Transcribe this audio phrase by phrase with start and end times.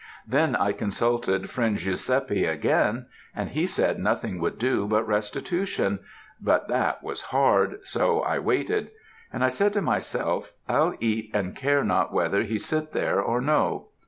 [0.25, 3.05] Then I consulted friend Guiseppe again,
[3.35, 5.99] and he said nothing would do but restitution
[6.41, 8.89] but that was hard, so I waited;
[9.31, 13.41] and I said to myself, I'll eat and care not whether he sit there or
[13.41, 13.89] no.